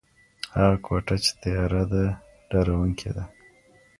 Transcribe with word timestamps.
هغه 0.55 0.75
کوټه 0.85 1.15
چي 1.23 1.31
تياره 1.41 1.83
ده 1.91 2.03
ډارونکي 2.49 3.09
ده. 3.15 3.23